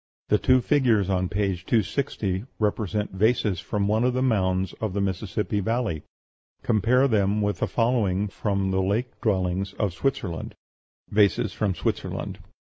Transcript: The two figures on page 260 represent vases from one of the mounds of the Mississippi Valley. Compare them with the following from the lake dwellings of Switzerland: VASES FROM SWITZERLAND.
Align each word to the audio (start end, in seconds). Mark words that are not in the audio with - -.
The 0.29 0.39
two 0.39 0.61
figures 0.61 1.11
on 1.11 1.29
page 1.29 1.63
260 1.67 2.45
represent 2.57 3.11
vases 3.11 3.59
from 3.59 3.87
one 3.87 4.03
of 4.03 4.15
the 4.15 4.23
mounds 4.23 4.73
of 4.81 4.93
the 4.93 4.99
Mississippi 4.99 5.59
Valley. 5.59 6.01
Compare 6.63 7.07
them 7.07 7.39
with 7.39 7.59
the 7.59 7.67
following 7.67 8.27
from 8.27 8.71
the 8.71 8.81
lake 8.81 9.21
dwellings 9.21 9.73
of 9.73 9.93
Switzerland: 9.93 10.55
VASES 11.11 11.53
FROM 11.53 11.75
SWITZERLAND. 11.75 12.39